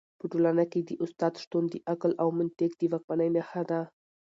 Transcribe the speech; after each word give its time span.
په 0.19 0.25
ټولنه 0.31 0.63
کي 0.71 0.79
د 0.83 0.91
استاد 1.03 1.33
شتون 1.43 1.63
د 1.69 1.75
عقل 1.91 2.11
او 2.21 2.27
منطق 2.39 2.71
د 2.77 2.81
واکمنۍ 2.91 3.29
نښه 3.35 3.63
ده. 3.69 3.81